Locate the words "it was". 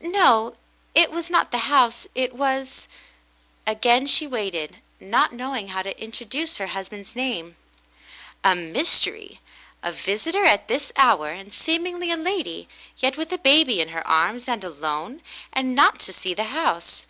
0.94-1.28, 2.14-2.86